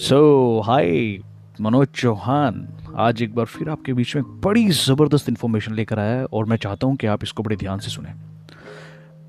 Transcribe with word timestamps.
सो 0.00 0.60
हाय 0.60 1.18
मनोज 1.60 1.88
चौहान। 1.88 2.68
आज 2.96 3.22
एक 3.22 3.34
बार 3.34 3.46
फिर 3.46 3.70
आपके 3.70 3.92
बीच 3.92 4.16
में 4.16 4.40
बड़ी 4.40 4.68
ज़बरदस्त 4.68 5.28
इन्फॉर्मेशन 5.28 5.74
लेकर 5.74 5.98
आया 5.98 6.16
है 6.16 6.24
और 6.24 6.44
मैं 6.44 6.56
चाहता 6.56 6.86
हूँ 6.86 6.96
कि 6.96 7.06
आप 7.06 7.22
इसको 7.22 7.42
बड़े 7.42 7.56
ध्यान 7.56 7.78
से 7.78 7.90
सुने। 7.90 8.08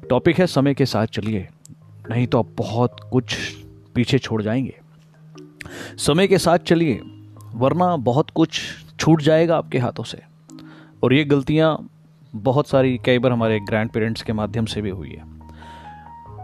टॉपिक 0.09 0.39
है 0.39 0.47
समय 0.47 0.73
के 0.73 0.85
साथ 0.85 1.05
चलिए। 1.05 1.47
नहीं 2.09 2.27
तो 2.27 2.39
आप 2.39 2.47
बहुत 2.57 2.97
कुछ 3.11 3.35
पीछे 3.95 4.19
छोड़ 4.19 4.41
जाएँगे। 4.41 4.79
समय 5.97 6.27
के 6.27 6.37
साथ 6.37 6.57
चलिए, 6.57 7.01
वरना 7.53 7.95
बहुत 7.95 8.29
कुछ 8.29 8.61
छूट 8.99 9.21
जाएगा 9.21 9.57
आपके 9.57 9.77
हाथों 9.77 10.03
से। 10.03 10.21
और 11.03 11.13
ये 11.13 11.23
गलतियाँ 11.23 11.89
बहुत 12.35 12.67
सारी, 12.67 12.97
कई 12.97 13.19
बार 13.19 13.31
हमारे 13.31 13.59
ग्रैंड 13.59 13.89
पेरेंट्स 13.89 14.21
के 14.21 14.33
माध्यम 14.33 14.65
से 14.65 14.81
भी 14.81 14.89
हुई 14.89 15.09
है। 15.09 15.23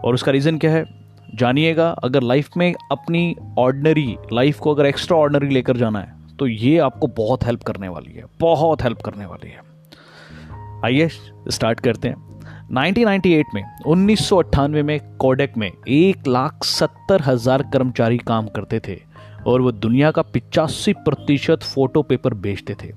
और 0.04 0.14
उसका 0.14 0.32
रीज़न 0.32 0.58
क्या 0.58 0.70
है? 0.70 1.03
जानिएगा, 1.34 1.88
अगर 2.04 2.22
लाइफ 2.22 2.56
में 2.56 2.74
अपनी 2.92 3.34
ऑर्डनरी 3.58 4.16
लाइफ 4.32 4.58
को 4.58 4.74
अगर 4.74 4.86
एक्स्ट्रा 4.86 5.16
ऑर्डनरी 5.18 5.48
लेकर 5.48 5.76
जाना 5.76 6.00
है 6.00 6.36
तो 6.38 6.46
ये 6.46 6.76
आपको 6.80 7.06
बहुत 7.16 7.44
हेल्प 7.44 7.62
करने 7.62 7.88
वाली 7.88 8.12
है, 8.12 8.24
बहुत 8.40 8.82
हेल्प 8.82 9.02
करने 9.02 9.26
वाली 9.26 9.50
है। 9.50 9.62
आइए 10.84 11.08
स्टार्ट 11.08 11.80
करते 11.80 12.08
हैं। 12.08 12.16
1998 12.72 13.54
में, 13.54 13.62
उन्नीस 13.86 14.28
सौ 14.28 14.36
अट्ठानवे 14.36 14.82
में 14.82 14.98
कोडेक 15.18 15.56
में 15.56 15.70
एक 15.70 16.26
लाख 16.28 16.64
सत्तर 16.64 17.22
हज़ार 17.22 17.62
कर्मचारी 17.72 18.18
काम 18.20 18.46
करते 18.48 18.80
थे 18.80 18.98
और 19.46 19.60
वो 19.60 19.72
दुनिया 19.72 20.10
का 20.10 20.22
पिचासी 20.24 20.92
प्रतिशत 20.98 21.62
फ़ोटो 21.64 22.02
पेपर 22.02 22.34
बेचते 22.36 22.74
थे। 22.74 22.92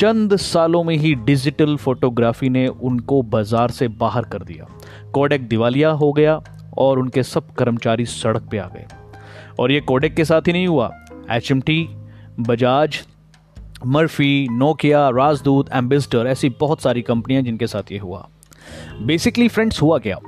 चंद 0.00 0.36
सालों 0.38 0.82
में 0.84 0.96
ही 0.96 1.14
डिजिटल 1.16 1.76
फोटोग्राफी 1.76 2.48
ने 2.48 2.66
उनको 2.66 3.20
बाज़ार 3.24 3.70
से 3.70 3.88
बाहर 3.96 4.24
कर 4.24 4.42
दिया। 4.42 4.66
कोडेक 5.12 5.48
दिवालिया 5.48 5.90
हो 5.92 6.12
गया 6.12 6.40
और 6.78 6.98
उनके 6.98 7.22
सब 7.22 7.50
कर्मचारी 7.50 8.04
सड़क 8.06 8.48
पे 8.50 8.58
आ 8.58 8.66
गए। 8.66 8.86
और 9.58 9.72
ये 9.72 9.80
कोडेक 9.80 10.14
के 10.14 10.24
साथ 10.24 10.40
ही 10.46 10.52
नहीं 10.52 10.66
हुआ। 10.66 10.90
HMT 11.30 11.88
Bajaj 12.40 13.00
Murphy 13.86 14.48
Nokia 14.50 15.08
Rajdoot 15.08 15.72
Ambassador 15.72 16.26
ऐसी 16.26 16.48
बहुत 16.48 16.80
सारी 16.80 17.02
कंपनियाँ 17.02 17.42
जिनके 17.42 17.66
साथ 17.66 17.92
ये 17.92 17.98
हुआ। 17.98 18.28
बेसिकली 19.02 19.48
फ्रेंड्स 19.48 19.82
हुआ 19.82 19.98
क्या? 19.98 20.18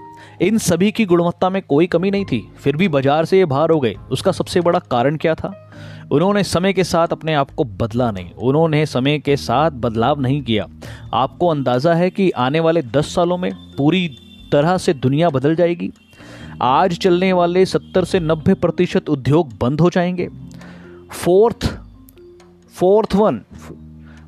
इन 0.42 0.58
सभी 0.58 0.90
की 0.92 1.04
गुणवत्ता 1.04 1.50
में 1.50 1.62
कोई 1.62 1.86
कमी 1.86 2.10
नहीं 2.10 2.24
थी। 2.24 2.52
फिर 2.58 2.76
भी 2.76 2.88
बाज़ार 2.88 3.24
से 3.24 3.38
ये 3.38 3.44
बाहर 3.44 3.70
हो 3.70 3.80
गए। 3.80 3.94
उसका 4.10 4.32
सबसे 4.32 4.60
बड़ा 4.60 4.78
कारण 4.78 5.16
क्या 5.16 5.34
था? 5.34 5.70
उन्होंने 6.12 6.44
समय 6.44 6.72
के 6.72 6.84
साथ 6.84 7.08
अपने 7.08 7.34
आप 7.34 7.50
को 7.50 7.64
बदला 7.64 8.10
नहीं। 8.10 8.30
उन्होंने 8.32 8.86
समय 8.86 9.18
के 9.18 9.36
साथ 9.36 9.70
बदलाव 9.70 10.20
नहीं 10.20 10.42
किया। 10.42 10.66
आपको 11.14 11.48
अंदाज़ा 11.48 11.94
है 11.94 12.10
कि 12.10 12.30
आने 12.30 12.60
वाले 12.60 12.82
दस 12.82 13.14
सालों 13.14 13.38
में 13.38 13.52
पूरी 13.78 14.08
तरह 14.52 14.78
से 14.78 14.94
दुनिया 14.94 15.30
बदल 15.30 15.54
जाएगी? 15.54 15.92
आज 16.62 16.98
चलने 16.98 17.32
वाले 17.32 17.66
70 17.66 18.04
से 18.04 18.20
90 18.20 18.54
प्रतिशत 18.54 19.08
उद्योग 19.08 19.58
बंद 19.60 19.80
हो 19.80 19.90
जाएँगे। 19.90 20.28
फोर्थ 21.12 21.78
फोर्थ 22.74 23.14
वन, 23.14 23.42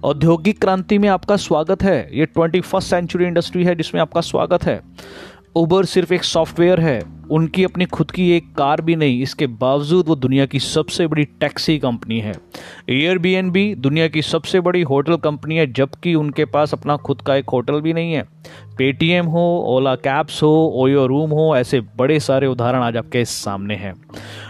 औद्योगिक 0.04 0.60
क्रांति 0.60 0.98
में 0.98 1.08
आपका 1.08 1.36
स्वागत 1.36 1.82
है। 1.82 2.18
ये 2.18 2.26
ट्वेंटी 2.26 2.60
फ़र्स्ट 2.60 2.90
सेंचुरी 2.90 3.24
इंडस्ट्री 3.24 3.64
है 3.64 3.74
जिसमें 3.74 4.02
आपका 4.02 4.20
स्वागत 4.20 4.64
है। 4.64 4.80
उबर 5.58 5.84
सिर्फ़ 5.84 6.14
एक 6.14 6.24
सॉफ्टवेयर 6.24 6.80
है। 6.80 7.02
उनकी 7.30 7.64
अपनी 7.64 7.84
खुद 7.84 8.10
की 8.10 8.30
एक 8.30 8.54
कार 8.56 8.80
भी 8.80 8.96
नहीं, 8.96 9.22
इसके 9.22 9.46
बावजूद 9.46 10.08
वो 10.08 10.16
दुनिया 10.16 10.46
की 10.46 10.58
सबसे 10.58 11.06
बड़ी 11.06 11.24
टैक्सी 11.24 11.78
कंपनी 11.78 12.20
है। 12.20 12.34
एयर 12.90 13.18
दुनिया 13.74 14.08
की 14.08 14.22
सबसे 14.22 14.60
बड़ी 14.60 14.82
होटल 14.82 15.16
कंपनी 15.16 15.56
है, 15.56 15.72
जबकि 15.72 16.14
उनके 16.14 16.44
पास 16.44 16.74
अपना 16.74 16.96
खुद 16.96 17.20
का 17.20 17.36
एक 17.36 17.50
होटल 17.50 17.80
भी 17.80 17.92
नहीं 17.92 18.12
है। 18.12 18.22
पेटीएम 18.78 19.26
हो 19.26 19.64
ओला 19.66 19.94
कैब्स 19.94 20.42
हो 20.42 20.72
ओयो 20.74 21.06
रूम 21.06 21.30
हो, 21.30 21.56
ऐसे 21.56 21.80
बड़े 21.80 22.20
सारे 22.20 22.46
उदाहरण 22.46 22.82
आज 22.82 22.96
आपके 22.96 23.24
सामने 23.24 23.74
हैं। 23.74 23.94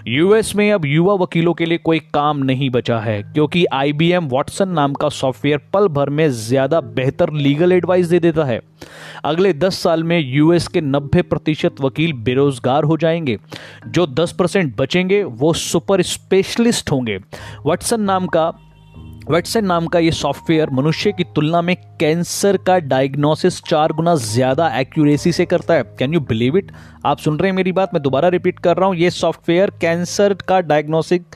यूएस 0.09 0.55
में 0.57 0.71
अब 0.73 0.85
युवा 0.87 1.15
वकीलों 1.15 1.53
के 1.55 1.67
लिए 1.67 1.79
कोई 1.79 1.99
काम 2.15 2.39
नहीं 2.39 2.69
बचा 2.71 2.99
है, 2.99 3.23
क्योंकि 3.23 3.65
आईबीएम 3.65 4.29
वॉटसन 4.29 4.69
नाम 4.69 4.93
का 4.93 5.09
सॉफ्टवेयर 5.09 5.59
पल 5.73 5.89
भर 5.89 6.11
में 6.11 6.29
ज़्यादा 6.29 6.81
बेहतर 6.81 7.33
लीगल 7.33 7.73
एडवाइस 7.73 8.07
दे 8.07 8.21
देता 8.21 8.45
है। 8.45 8.61
अगले 9.25 9.53
10 9.53 9.79
साल 9.79 10.05
में 10.05 10.19
यूएस 10.19 10.69
के 10.69 10.81
90 10.81 11.23
प्रतिशत 11.23 11.81
वकील 11.81 12.13
बेरोजगार 12.13 12.85
हो 12.85 12.97
जाएँगे। 12.97 13.39
जो 13.87 14.07
10 14.07 14.33
परसेंट 14.33 14.75
बचेंगे, 14.77 15.23
वो 15.23 15.53
सुपर 15.53 16.03
स्पेशलिस्ट 16.03 16.91
होंगे। 16.91 17.19
वॉटसन 17.67 18.01
नाम 18.01 18.27
का 18.27 18.53
वेटसन 19.31 19.65
नाम 19.65 19.87
का 19.87 19.99
ये 19.99 20.11
सॉफ्टवेयर 20.11 20.71
मनुष्य 20.71 21.11
की 21.13 21.25
तुलना 21.35 21.61
में 21.63 21.75
कैंसर 22.01 22.57
का 22.57 22.79
डायग्नोसिस 22.79 23.61
चार 23.63 23.93
गुना 23.93 24.15
ज़्यादा 24.15 24.69
एक्यूरेसी 24.79 25.33
से 25.33 25.47
करता 25.47 25.75
है। 25.75 25.83
कैन 25.99 26.15
यू 26.15 26.21
बिलीव 26.21 26.57
इट 26.59 26.73
आप 27.07 27.19
सुन 27.19 27.39
रहे 27.39 27.51
हैं 27.51 27.57
मेरी 27.57 27.73
बात, 27.73 27.95
मैं 27.95 28.03
दोबारा 28.03 28.29
रिपीट 28.29 28.59
कर 28.59 28.77
रहा 28.77 28.89
हूँ। 28.89 28.97
ये 28.97 29.11
सॉफ्टवेयर 29.11 29.71
कैंसर 29.81 30.35
का 30.49 30.61
डायग्नोसिक 30.63 31.27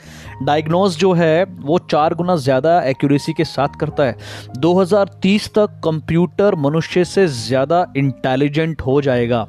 डायग्नोस 0.43 0.99
जो 0.99 1.13
है, 1.13 1.45
वो 1.45 1.79
चार 1.81 2.15
गुना 2.15 2.37
ज़्यादा 2.39 2.81
एक्यूरेसी 2.83 3.33
के 3.33 3.45
साथ 3.45 3.79
करता 3.81 4.05
है। 4.05 4.17
2030 4.59 5.49
तक 5.55 5.81
कंप्यूटर 5.85 6.55
मनुष्य 6.59 7.05
से 7.05 7.27
ज़्यादा 7.27 7.87
इंटेलिजेंट 7.97 8.81
हो 8.83 9.01
जाएगा। 9.03 9.47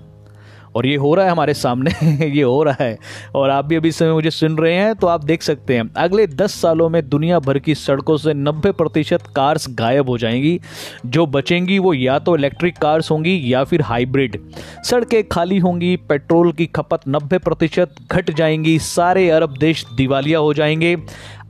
और 0.75 0.85
ये 0.85 0.95
हो 0.95 1.13
रहा 1.15 1.25
है 1.25 1.31
हमारे 1.31 1.53
सामने, 1.53 1.91
ये 2.27 2.43
हो 2.43 2.63
रहा 2.63 2.83
है। 2.83 2.97
और 3.35 3.49
आप 3.49 3.65
भी 3.65 3.75
अभी 3.75 3.91
समय 3.91 4.11
मुझे 4.11 4.31
सुन 4.31 4.57
रहे 4.57 4.73
हैं 4.73 4.95
तो 4.95 5.07
आप 5.07 5.23
देख 5.23 5.41
सकते 5.41 5.75
हैं, 5.75 5.89
अगले 5.97 6.27
दस 6.27 6.53
सालों 6.61 6.89
में 6.89 7.07
दुनिया 7.09 7.39
भर 7.39 7.59
की 7.59 7.75
सड़कों 7.75 8.17
से 8.17 8.33
नब्बे 8.33 8.71
प्रतिशत 8.71 9.23
कार्स 9.35 9.65
गायब 9.69 10.09
हो 10.09 10.17
जाएँगी। 10.17 10.59
जो 11.05 11.25
बचेंगी 11.25 11.79
वो 11.79 11.93
या 11.93 12.17
तो 12.19 12.35
इलेक्ट्रिक 12.35 12.77
कार्स 12.77 13.11
होंगी 13.11 13.39
या 13.53 13.63
फिर 13.63 13.81
हाइब्रिड 13.81 14.39
सड़कें 14.85 15.27
खाली 15.29 15.57
होंगी, 15.57 15.95
पेट्रोल 15.99 16.51
की 16.51 16.65
खपत 16.65 17.01
नब्बे 17.07 17.37
प्रतिशत 17.37 17.95
घट 18.11 18.31
जाएँगी, 18.31 18.77
सारे 18.79 19.29
अरब 19.29 19.57
देश 19.57 19.85
दिवालिया 19.97 20.39
हो 20.39 20.53
जाएँगे। 20.53 20.97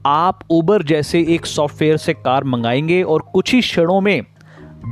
आप 0.06 0.40
उबर 0.50 0.84
जैसे 0.84 1.20
एक 1.30 1.46
सॉफ्टवेयर 1.46 1.98
से 1.98 2.14
कार 2.14 2.44
मंगाएँगे 2.44 3.02
और 3.04 3.22
कुछ 3.34 3.54
ही 3.54 3.62
क्षणों 3.62 4.00
में 4.02 4.22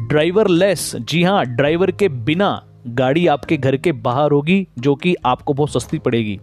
ड्राइवर 0.10 0.48
लेस 0.48 0.92
जी 0.96 1.24
हाँ 1.24 1.46
ड्राइवर 1.46 1.92
के 1.92 2.08
बिना 2.10 2.52
गाड़ी 2.88 3.28
आपके 3.28 3.58
घर 3.58 3.78
के 3.78 3.92
बाहर 3.92 4.32
होगी, 4.32 4.66
जो 4.80 4.96
कि 4.96 5.16
आपको 5.26 5.54
बहुत 5.54 5.74
सस्ती 5.74 6.00
पड़ेगी। 6.00 6.40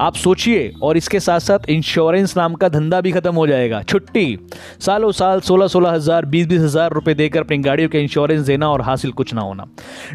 आप 0.00 0.14
सोचिए, 0.14 0.72
और 0.82 0.96
इसके 0.96 1.18
साथ 1.20 1.40
साथ 1.40 1.68
इंश्योरेंस 1.70 2.36
नाम 2.36 2.54
का 2.54 2.68
धंधा 2.68 3.00
भी 3.00 3.10
खत्म 3.12 3.34
हो 3.34 3.46
जाएगा। 3.46 3.82
छुट्टी। 3.82 4.38
सालों 4.80 5.10
साल 5.12 5.40
सोलह 5.40 5.66
सोलह 5.66 5.90
हज़ार 5.90 6.24
बीस 6.24 6.46
बीस 6.46 6.60
हज़ार 6.60 6.92
रुपए 6.92 7.14
देकर 7.14 7.40
अपनी 7.40 7.58
गाड़ियों 7.58 7.88
के 7.88 8.00
इंश्योरेंस 8.00 8.40
देना 8.46 8.70
और 8.70 8.82
हासिल 8.82 9.12
कुछ 9.12 9.34
ना 9.34 9.40
होना। 9.40 9.66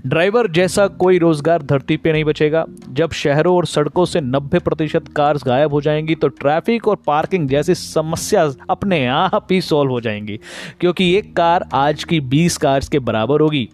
ड्राइवर 0.06 0.52
जैसा 0.52 0.88
कोई 0.88 1.20
रोज़गार 1.20 1.64
धरती 1.64 1.98
पे 1.98 2.12
नहीं 2.12 2.24
बचेगा। 2.24 2.66
जब 2.90 3.12
शहरों 3.14 3.56
और 3.56 3.66
सड़कों 3.66 4.06
से 4.06 4.22
नब्बे 4.22 4.60
प्रतिशत 4.60 5.08
कार 5.08 5.38
गायब 5.46 5.74
हो 5.74 5.82
जाएँगी 5.82 6.16
तो 6.16 6.28
ट्रैफ़िक 6.30 6.88
और 6.88 6.98
पार्किंग 7.08 7.48
जैसी 7.50 7.76
समस्या 7.76 8.50
अपने 8.70 9.06
आप 9.08 9.48
ही 9.52 9.62
सॉल्व 9.62 9.92
हो 9.92 10.02
जाएँगी, 10.02 10.40
क्योंकि 10.80 11.14
एक 11.18 11.36
कार 11.36 11.70
आज 11.74 12.04
की 12.04 12.20
बीस 12.22 12.58
कार्स 12.58 12.90
के 12.90 13.00
बराबर 13.02 13.42
होगी। 13.42 13.70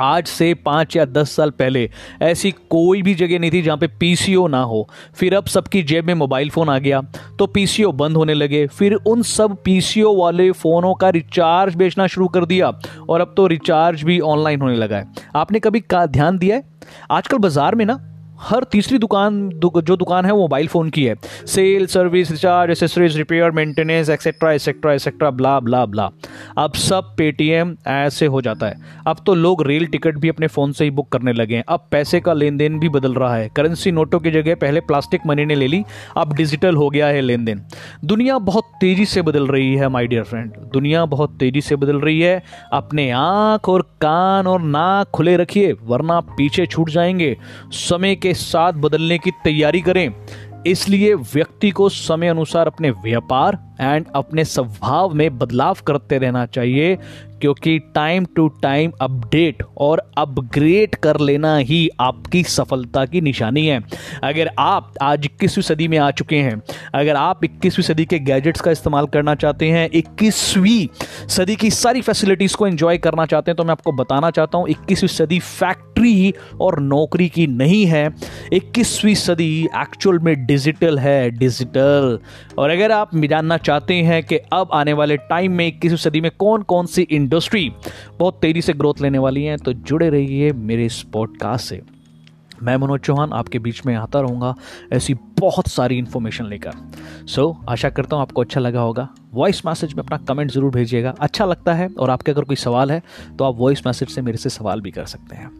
आज 0.00 0.26
से 0.26 0.52
पाँच 0.56 0.96
या 0.96 1.04
दस 1.04 1.30
साल 1.36 1.50
पहले 1.52 1.88
ऐसी 2.22 2.50
कोई 2.70 3.02
भी 3.02 3.14
जगह 3.14 3.38
नहीं 3.38 3.50
थी 3.50 3.62
जहाँ 3.62 3.76
पे 3.78 3.86
पीसीओ 4.00 4.46
ना 4.48 4.62
हो। 4.62 4.86
फिर 5.14 5.34
अब 5.34 5.46
सबकी 5.46 5.82
जेब 5.82 6.06
में 6.06 6.14
मोबाइल 6.14 6.50
फ़ोन 6.50 6.68
आ 6.68 6.78
गया 6.78 7.00
तो 7.38 7.46
पीसीओ 7.48 7.92
बंद 7.94 8.16
होने 8.16 8.34
लगे। 8.34 8.66
फिर 8.68 8.94
उन 8.94 9.22
सब 9.24 9.56
पीसीओ 9.64 10.14
वाले 10.16 10.50
फ़ोनों 10.52 10.94
का 10.94 11.08
रिचार्ज 11.10 11.74
बेचना 11.76 12.06
शुरू 12.06 12.28
कर 12.28 12.44
दिया 12.46 12.72
और 13.08 13.20
अब 13.20 13.34
तो 13.36 13.46
रिचार्ज 13.46 14.02
भी 14.02 14.20
ऑनलाइन 14.26 14.60
होने 14.60 14.76
लगा 14.76 14.96
है। 14.96 15.08
आपने 15.36 15.60
कभी 15.60 15.80
का 15.80 16.04
ध्यान 16.08 16.38
दिया 16.38 16.56
है? 16.56 16.64
आजकल 17.10 17.38
बाज़ार 17.38 17.74
में 17.74 17.84
ना 17.84 18.04
हर 18.40 18.64
तीसरी 18.72 18.98
दुकान 18.98 19.48
दु, 19.50 19.70
जो 19.76 19.96
दुकान 19.96 20.24
है 20.24 20.32
वो 20.32 20.40
मोबाइल 20.40 20.66
फ़ोन 20.68 20.90
की 20.90 21.04
है। 21.04 21.14
Sale 21.46 21.86
service 21.86 22.30
recharge 22.30 22.70
accessories 22.70 23.16
repair 23.16 23.50
maintenance 23.50 24.10
etcetera 24.10 24.52
etcetera 24.52 24.92
etcetera 24.92 25.30
blah 25.30 25.58
blah 25.60 25.84
blah 25.86 26.08
अब 26.58 26.72
सब 26.72 27.14
पेटीएम 27.16 27.76
ऐसे 27.86 28.26
हो 28.26 28.40
जाता 28.40 28.66
है। 28.66 28.74
अब 29.06 29.16
तो 29.26 29.34
लोग 29.34 29.66
रेल 29.66 29.86
टिकट 29.86 30.16
भी 30.18 30.28
अपने 30.28 30.46
फ़ोन 30.46 30.72
से 30.72 30.84
ही 30.84 30.90
बुक 30.90 31.08
करने 31.08 31.32
लगे 31.32 31.56
हैं। 31.56 31.64
अब 31.68 31.86
पैसे 31.90 32.20
का 32.20 32.32
लेन 32.32 32.56
देन 32.56 32.78
भी 32.78 32.88
बदल 32.88 33.14
रहा 33.14 33.34
है। 33.36 33.48
करेंसी 33.56 33.92
नोटों 33.92 34.20
की 34.20 34.30
जगह 34.30 34.54
पहले 34.54 34.80
प्लास्टिक 34.80 35.20
मनी 35.26 35.44
ने 35.44 35.54
ले 35.54 35.66
ली, 35.66 35.84
अब 36.16 36.32
डिजिटल 36.32 36.76
हो 36.76 36.90
गया 36.90 37.06
है 37.06 37.20
लेन 37.20 37.44
देन 37.44 37.62
दुनिया 38.04 38.38
बहुत 38.38 38.64
तेज़ी 38.80 39.04
से 39.06 39.22
बदल 39.22 39.46
रही 39.46 39.74
है 39.74 39.88
माई 39.88 40.06
डियर 40.06 40.22
फ्रेंड 40.22 40.52
दुनिया 40.72 41.04
बहुत 41.04 41.36
तेज़ी 41.40 41.60
से 41.60 41.76
बदल 41.76 42.00
रही 42.00 42.20
है। 42.20 42.42
अपने 42.72 43.10
आँख 43.10 43.68
और 43.68 43.82
कान 43.82 44.46
और 44.46 44.60
नाक 44.60 45.10
खुले 45.10 45.36
रखिए, 45.36 45.72
वरना 45.72 46.20
पीछे 46.20 46.66
छूट 46.66 46.90
जाएँगे। 46.90 47.36
समय 47.70 48.14
के 48.14 48.34
साथ 48.34 48.72
बदलने 48.72 49.18
की 49.18 49.30
तैयारी 49.30 49.80
करें। 49.80 50.12
इसलिए 50.66 51.14
व्यक्ति 51.14 51.70
को 51.70 51.88
समय 51.88 52.28
अनुसार 52.28 52.66
अपने 52.66 52.90
व्यापार 52.90 53.67
एंड 53.80 54.06
अपने 54.14 54.44
स्वभाव 54.46 55.14
में 55.14 55.38
बदलाव 55.38 55.76
करते 55.86 56.18
रहना 56.18 56.44
चाहिए, 56.48 56.96
क्योंकि 57.40 57.78
टाइम 57.94 58.24
टू 58.36 58.46
टाइम 58.62 58.92
अपडेट 59.00 59.62
और 59.78 60.00
अपग्रेड 60.18 60.94
कर 60.94 61.18
लेना 61.20 61.56
ही 61.58 61.88
आपकी 62.00 62.42
सफलता 62.44 63.04
की 63.06 63.20
निशानी 63.20 63.66
है। 63.66 63.80
अगर 64.24 64.50
आप 64.58 64.94
आज 65.02 65.24
इक्कीसवीं 65.24 65.62
सदी 65.62 65.88
में 65.88 65.96
आ 65.98 66.10
चुके 66.10 66.36
हैं, 66.36 66.60
अगर 66.94 67.16
आप 67.16 67.44
इक्कीसवीं 67.44 67.84
सदी 67.84 68.04
के 68.04 68.18
गैजेट्स 68.20 68.60
का 68.60 68.70
इस्तेमाल 68.70 69.06
करना 69.06 69.34
चाहते 69.34 69.68
हैं, 69.70 69.88
इक्कीसवीं 69.90 70.86
सदी 71.28 71.56
की 71.56 71.70
सारी 71.72 72.00
फैसिलिटीज़ 72.00 72.56
को 72.56 72.66
एंजॉय 72.66 72.98
करना 72.98 73.26
चाहते 73.26 73.50
हैं 73.50 73.56
तो 73.56 73.64
मैं 73.64 73.72
आपको 73.72 73.92
बताना 73.94 74.30
चाहता 74.30 74.58
हूँ, 74.58 74.68
इक्कीसवीं 74.68 75.08
सदी 75.08 75.38
फैक्ट्री 75.40 76.34
और 76.60 76.80
नौकरी 76.80 77.28
की 77.28 77.46
नहीं 77.46 77.84
है। 77.86 78.06
इक्कीसवीं 78.52 79.14
सदी 79.16 79.68
एक्चुअल 79.76 80.18
में 80.18 80.34
डिजिटल 80.46 80.98
है 80.98 81.30
डिजिटल 81.30 82.18
और 82.58 82.70
अगर 82.70 82.92
आप 82.92 83.16
जानना 83.18 83.56
चाहते 83.68 83.94
हैं 83.94 84.22
कि 84.24 84.36
अब 84.52 84.68
आने 84.72 84.92
वाले 84.92 85.16
टाइम 85.28 85.52
में 85.52 85.66
इक्कीसवीं 85.66 85.96
सदी 85.98 86.20
में 86.20 86.30
कौन 86.38 86.62
कौन 86.62 86.86
सी 86.86 87.02
इंडस्ट्री 87.02 87.68
बहुत 88.18 88.38
तेज़ी 88.42 88.62
से 88.62 88.72
ग्रोथ 88.72 89.00
लेने 89.00 89.18
वाली 89.18 89.42
हैं? 89.44 89.58
तो 89.58 89.72
जुड़े 89.72 90.08
रहिए 90.10 90.52
मेरे 90.52 90.84
इस 90.86 91.02
पॉडकास्ट 91.12 91.68
से। 91.68 91.80
मैं 92.62 92.76
मनोज 92.76 93.00
चौहान 93.00 93.32
आपके 93.32 93.58
बीच 93.58 93.84
में 93.86 93.94
आता 93.94 94.20
रहूँगा 94.20 94.54
ऐसी 94.92 95.14
बहुत 95.40 95.68
सारी 95.68 95.98
इन्फॉर्मेशन 95.98 96.44
लेकर। 96.44 96.72
सो 97.26 97.42
so, 97.42 97.68
आशा 97.70 97.90
करता 97.90 98.16
हूँ 98.16 98.22
आपको 98.22 98.40
अच्छा 98.40 98.60
लगा 98.60 98.80
होगा। 98.80 99.08
वॉइस 99.32 99.64
मैसेज 99.66 99.92
में 99.94 100.02
अपना 100.04 100.16
कमेंट 100.28 100.50
ज़रूर 100.50 100.70
भेजिएगा। 100.70 101.14
अच्छा 101.20 101.44
लगता 101.44 101.74
है 101.74 101.88
और 101.98 102.10
आपके 102.10 102.32
अगर 102.32 102.44
कोई 102.44 102.56
सवाल 102.56 102.92
है 102.92 103.02
तो 103.38 103.44
आप 103.44 103.56
वॉइस 103.58 103.86
मैसेज 103.86 104.08
से 104.08 104.22
मेरे 104.22 104.38
से 104.38 104.50
सवाल 104.50 104.80
भी 104.80 104.90
कर 104.90 105.04
सकते 105.06 105.36
हैं। 105.36 105.50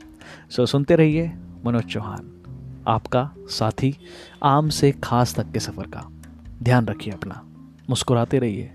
सो 0.50 0.62
so, 0.62 0.68
सुनते 0.70 0.96
रहिए 0.96 1.30
मनोज 1.66 1.84
चौहान 1.84 2.32
आपका 2.88 3.28
साथी 3.50 3.94
आम 4.44 4.68
से 4.70 4.92
खास 5.04 5.34
तक 5.34 5.52
के 5.52 5.60
सफ़र 5.60 5.86
का। 5.86 6.08
ध्यान 6.62 6.86
रखिए 6.86 7.12
अपना। 7.12 7.44
मुस्कुराते 7.90 8.38
रहिए 8.38 8.70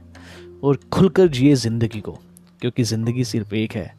और 0.64 0.80
खुलकर 0.94 1.28
जिए 1.28 1.56
ज़िंदगी 1.56 2.02
को, 2.02 2.12
क्योंकि 2.62 2.84
ज़िंदगी 2.84 3.24
सिर्फ़ 3.24 3.56
एक 3.56 3.76
है। 3.76 3.92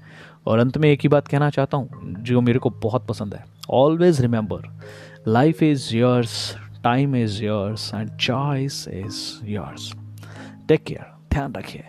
और 0.46 0.58
अंत 0.58 0.76
में 0.78 0.88
एक 0.90 1.00
ही 1.02 1.08
बात 1.08 1.28
कहना 1.28 1.50
चाहता 1.50 1.76
हूँ, 1.76 2.14
जो 2.18 2.40
मेरे 2.40 2.58
को 2.58 2.70
बहुत 2.82 3.06
पसंद 3.06 3.34
है। 3.34 3.44
Always 3.70 4.20
remember 4.20 4.68
life 5.28 5.62
is 5.62 5.94
yours 5.96 6.54
time 6.84 7.16
is 7.16 7.42
yours 7.44 7.90
and 7.94 8.16
choice 8.16 8.86
is 8.88 9.46
yours 9.50 9.92
take 10.68 10.84
care 10.84 11.12
ध्यान 11.32 11.52
रखिए। 11.54 11.84